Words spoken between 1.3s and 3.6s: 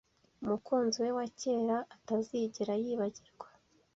cyera atazigera yibagirwa.